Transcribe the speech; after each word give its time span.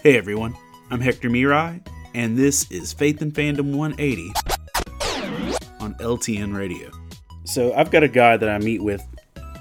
Hey 0.00 0.16
everyone, 0.16 0.56
I'm 0.92 1.00
Hector 1.00 1.28
Mirai, 1.28 1.84
and 2.14 2.38
this 2.38 2.70
is 2.70 2.92
Faith 2.92 3.20
and 3.20 3.34
Fandom 3.34 3.74
180 3.74 4.32
on 5.80 5.94
LTN 5.94 6.56
Radio. 6.56 6.88
So, 7.42 7.74
I've 7.74 7.90
got 7.90 8.04
a 8.04 8.08
guy 8.08 8.36
that 8.36 8.48
I 8.48 8.58
meet 8.58 8.80
with 8.80 9.04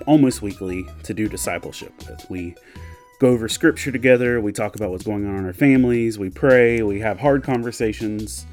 almost 0.05 0.43
weekly 0.43 0.85
to 1.01 1.15
do 1.15 1.27
discipleship 1.27 1.91
with. 2.07 2.23
We 2.29 2.53
go 3.19 3.29
over 3.29 3.49
scripture 3.49 3.91
together, 3.91 4.39
we 4.39 4.51
talk 4.51 4.75
about 4.75 4.91
what's 4.91 5.03
going 5.03 5.25
on 5.25 5.37
in 5.37 5.45
our 5.47 5.53
families, 5.53 6.19
we 6.19 6.29
pray, 6.29 6.83
we 6.83 6.99
have 6.99 7.19
hard 7.19 7.43
conversations, 7.43 8.45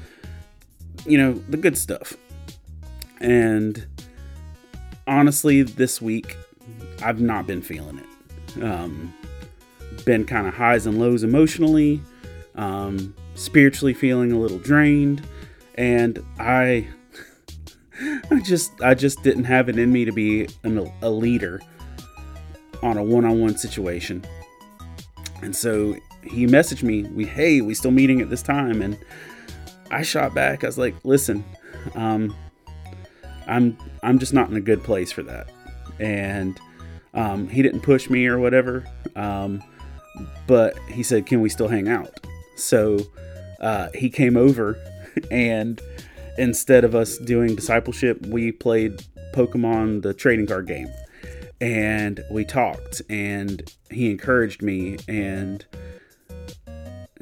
you 1.05 1.19
know, 1.19 1.33
the 1.33 1.57
good 1.57 1.77
stuff. 1.77 2.17
And 3.19 3.85
honestly, 5.05 5.61
this 5.61 6.01
week, 6.01 6.35
I've 7.03 7.21
not 7.21 7.45
been 7.45 7.61
feeling 7.61 7.99
it. 7.99 8.63
Um, 8.63 9.13
been 10.03 10.25
kind 10.25 10.47
of 10.47 10.53
highs 10.53 10.85
and 10.85 10.99
lows 10.99 11.23
emotionally, 11.23 12.01
um, 12.55 13.13
spiritually 13.35 13.93
feeling 13.93 14.31
a 14.31 14.39
little 14.39 14.59
drained, 14.59 15.25
and 15.75 16.23
I, 16.39 16.87
I 18.31 18.39
just, 18.41 18.71
I 18.81 18.93
just 18.93 19.23
didn't 19.23 19.45
have 19.45 19.69
it 19.69 19.77
in 19.77 19.91
me 19.91 20.05
to 20.05 20.11
be 20.11 20.47
an, 20.63 20.91
a 21.01 21.09
leader 21.09 21.61
on 22.81 22.97
a 22.97 23.03
one-on-one 23.03 23.57
situation. 23.57 24.23
And 25.41 25.55
so 25.55 25.95
he 26.23 26.47
messaged 26.47 26.83
me, 26.83 27.03
"We 27.03 27.25
hey, 27.25 27.61
we 27.61 27.73
still 27.73 27.91
meeting 27.91 28.21
at 28.21 28.29
this 28.29 28.41
time?" 28.41 28.81
And 28.81 28.97
I 29.91 30.01
shot 30.01 30.33
back. 30.33 30.63
I 30.63 30.67
was 30.67 30.77
like, 30.77 30.95
"Listen, 31.03 31.43
um, 31.93 32.35
I'm 33.47 33.77
I'm 34.03 34.19
just 34.19 34.33
not 34.33 34.49
in 34.49 34.55
a 34.55 34.61
good 34.61 34.83
place 34.83 35.11
for 35.11 35.23
that." 35.23 35.51
And 35.99 36.59
um, 37.13 37.47
he 37.47 37.61
didn't 37.61 37.81
push 37.81 38.09
me 38.09 38.27
or 38.27 38.39
whatever. 38.39 38.85
Um, 39.15 39.63
but 40.47 40.77
he 40.89 41.03
said, 41.03 41.25
"Can 41.25 41.41
we 41.41 41.49
still 41.49 41.67
hang 41.67 41.87
out?" 41.87 42.25
So 42.55 42.99
uh, 43.59 43.89
he 43.93 44.09
came 44.09 44.37
over, 44.37 44.77
and 45.31 45.81
instead 46.37 46.83
of 46.83 46.95
us 46.95 47.17
doing 47.17 47.55
discipleship, 47.55 48.25
we 48.27 48.51
played 48.51 49.03
Pokemon 49.33 50.01
the 50.01 50.13
trading 50.13 50.47
card 50.47 50.67
game, 50.67 50.89
and 51.61 52.23
we 52.31 52.45
talked, 52.45 53.01
and 53.09 53.71
he 53.91 54.09
encouraged 54.11 54.61
me, 54.61 54.97
and 55.07 55.65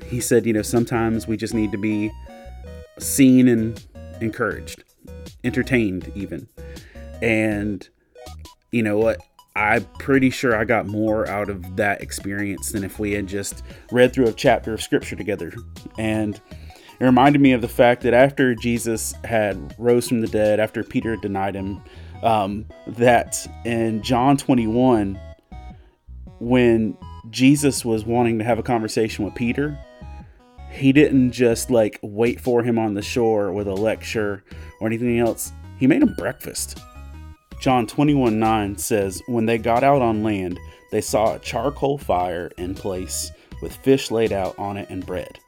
he 0.05 0.19
said, 0.19 0.45
"You 0.45 0.53
know, 0.53 0.61
sometimes 0.61 1.27
we 1.27 1.37
just 1.37 1.53
need 1.53 1.71
to 1.71 1.77
be 1.77 2.11
seen 2.99 3.47
and 3.47 3.83
encouraged, 4.21 4.83
entertained, 5.43 6.11
even." 6.15 6.47
And 7.21 7.87
you 8.71 8.83
know 8.83 8.97
what? 8.97 9.19
I'm 9.55 9.85
pretty 9.99 10.31
sure 10.31 10.55
I 10.55 10.63
got 10.63 10.87
more 10.87 11.27
out 11.27 11.49
of 11.49 11.75
that 11.75 12.01
experience 12.01 12.71
than 12.71 12.83
if 12.83 12.97
we 12.97 13.11
had 13.11 13.27
just 13.27 13.63
read 13.91 14.11
through 14.11 14.27
a 14.27 14.33
chapter 14.33 14.73
of 14.73 14.81
scripture 14.81 15.15
together. 15.15 15.53
And 15.97 16.39
it 16.99 17.05
reminded 17.05 17.41
me 17.41 17.51
of 17.51 17.61
the 17.61 17.67
fact 17.67 18.01
that 18.03 18.13
after 18.13 18.55
Jesus 18.55 19.13
had 19.23 19.75
rose 19.77 20.07
from 20.07 20.21
the 20.21 20.27
dead, 20.27 20.59
after 20.59 20.83
Peter 20.83 21.15
denied 21.17 21.55
him, 21.55 21.81
um, 22.23 22.65
that 22.87 23.45
in 23.65 24.01
John 24.01 24.37
21, 24.37 25.19
when 26.39 26.97
Jesus 27.29 27.85
was 27.85 28.05
wanting 28.05 28.39
to 28.39 28.45
have 28.45 28.57
a 28.57 28.63
conversation 28.63 29.23
with 29.23 29.35
Peter, 29.35 29.77
he 30.71 30.91
didn't 30.91 31.31
just 31.31 31.69
like 31.69 31.99
wait 32.01 32.41
for 32.41 32.63
him 32.63 32.79
on 32.79 32.95
the 32.95 33.01
shore 33.01 33.51
with 33.51 33.67
a 33.67 33.73
lecture 33.73 34.43
or 34.81 34.87
anything 34.87 35.19
else. 35.19 35.51
He 35.77 35.85
made 35.85 36.01
him 36.01 36.15
breakfast. 36.17 36.79
John 37.63 37.87
21 37.87 38.39
9 38.39 38.77
says, 38.77 39.23
When 39.25 39.45
they 39.45 39.57
got 39.57 39.85
out 39.85 40.01
on 40.01 40.21
land, 40.21 40.59
they 40.91 40.99
saw 40.99 41.35
a 41.35 41.39
charcoal 41.39 41.97
fire 41.97 42.51
in 42.57 42.75
place 42.75 43.31
with 43.61 43.73
fish 43.73 44.11
laid 44.11 44.33
out 44.33 44.59
on 44.59 44.75
it 44.75 44.89
and 44.89 45.05
bread. 45.05 45.39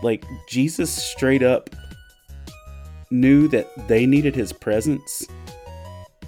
Like, 0.00 0.24
Jesus 0.48 0.92
straight 0.92 1.42
up 1.42 1.70
knew 3.10 3.48
that 3.48 3.88
they 3.88 4.06
needed 4.06 4.36
his 4.36 4.52
presence, 4.52 5.26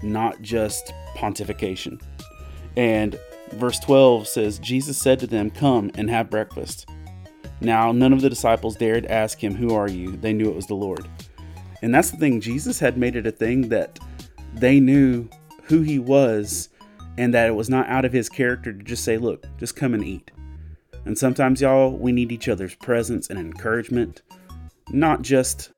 not 0.02 0.42
just 0.42 0.92
pontification. 1.14 2.02
And 2.76 3.16
verse 3.52 3.78
12 3.78 4.26
says, 4.26 4.58
Jesus 4.58 4.98
said 4.98 5.20
to 5.20 5.28
them, 5.28 5.50
Come 5.52 5.92
and 5.94 6.10
have 6.10 6.30
breakfast. 6.30 6.88
Now, 7.60 7.92
none 7.92 8.12
of 8.12 8.22
the 8.22 8.30
disciples 8.30 8.74
dared 8.74 9.06
ask 9.06 9.38
him, 9.38 9.54
Who 9.54 9.72
are 9.72 9.88
you? 9.88 10.16
They 10.16 10.32
knew 10.32 10.50
it 10.50 10.56
was 10.56 10.66
the 10.66 10.74
Lord. 10.74 11.08
And 11.80 11.94
that's 11.94 12.10
the 12.10 12.16
thing, 12.16 12.40
Jesus 12.40 12.80
had 12.80 12.98
made 12.98 13.14
it 13.14 13.28
a 13.28 13.30
thing 13.30 13.68
that 13.68 14.00
they 14.56 14.80
knew 14.80 15.28
who 15.64 15.82
he 15.82 15.98
was 15.98 16.68
and 17.18 17.32
that 17.34 17.46
it 17.46 17.54
was 17.54 17.70
not 17.70 17.88
out 17.88 18.04
of 18.04 18.12
his 18.12 18.28
character 18.28 18.72
to 18.72 18.82
just 18.82 19.04
say, 19.04 19.18
look, 19.18 19.46
just 19.58 19.76
come 19.76 19.94
and 19.94 20.04
eat. 20.04 20.30
And 21.04 21.16
sometimes, 21.16 21.60
y'all, 21.60 21.96
we 21.96 22.12
need 22.12 22.32
each 22.32 22.48
other's 22.48 22.74
presence 22.74 23.30
and 23.30 23.38
encouragement, 23.38 24.22
not 24.90 25.22
just 25.22 25.72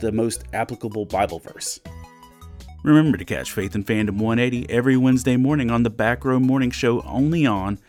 the 0.00 0.10
most 0.10 0.44
applicable 0.52 1.04
Bible 1.04 1.38
verse. 1.38 1.80
Remember 2.82 3.18
to 3.18 3.24
catch 3.24 3.52
Faith 3.52 3.74
and 3.74 3.86
Fandom 3.86 4.18
180 4.18 4.70
every 4.70 4.96
Wednesday 4.96 5.36
morning 5.36 5.70
on 5.70 5.82
the 5.82 5.90
Back 5.90 6.24
Row 6.24 6.40
Morning 6.40 6.70
Show 6.70 7.02
only 7.02 7.44
on 7.44 7.78